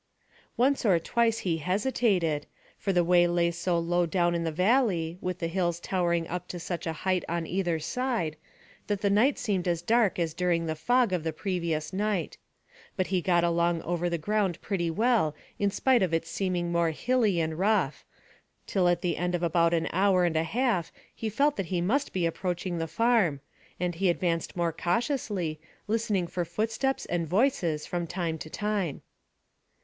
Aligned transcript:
Once 0.57 0.83
or 0.83 0.97
twice 0.97 1.37
he 1.45 1.57
hesitated, 1.59 2.47
for 2.75 2.91
the 2.91 3.03
way 3.03 3.27
lay 3.27 3.51
so 3.51 3.77
low 3.77 4.07
down 4.07 4.33
in 4.33 4.43
the 4.43 4.51
valley, 4.51 5.19
with 5.21 5.37
the 5.37 5.47
hills 5.47 5.79
towering 5.79 6.27
up 6.27 6.47
to 6.47 6.59
such 6.59 6.87
a 6.87 6.91
height 7.05 7.23
on 7.29 7.45
either 7.45 7.77
side, 7.77 8.35
that 8.87 9.01
the 9.01 9.11
night 9.11 9.37
seemed 9.37 9.67
as 9.67 9.83
dark 9.83 10.17
as 10.17 10.33
during 10.33 10.65
the 10.65 10.73
fog 10.73 11.13
of 11.13 11.23
the 11.23 11.31
previous 11.31 11.93
night; 11.93 12.39
but 12.95 13.05
he 13.13 13.21
got 13.21 13.43
along 13.43 13.79
over 13.83 14.09
the 14.09 14.17
ground 14.17 14.59
pretty 14.59 14.89
well 14.89 15.35
in 15.59 15.69
spite 15.69 16.01
of 16.01 16.15
its 16.15 16.31
seeming 16.31 16.71
more 16.71 16.89
hilly 16.89 17.39
and 17.39 17.59
rough, 17.59 18.03
till 18.65 18.87
at 18.87 19.01
the 19.03 19.17
end 19.17 19.35
of 19.35 19.43
about 19.43 19.71
an 19.71 19.87
hour 19.93 20.25
and 20.25 20.35
a 20.35 20.41
half 20.41 20.91
he 21.13 21.29
felt 21.29 21.57
that 21.57 21.67
he 21.67 21.79
must 21.79 22.11
be 22.11 22.25
approaching 22.25 22.79
the 22.79 22.87
farm, 22.87 23.39
and 23.79 23.93
he 23.93 24.09
advanced 24.09 24.55
more 24.57 24.73
cautiously, 24.73 25.59
listening 25.87 26.25
for 26.25 26.43
footsteps 26.43 27.05
and 27.05 27.27
voices 27.27 27.85
from 27.85 28.07
time 28.07 28.39
to 28.39 28.49
time. 28.49 29.03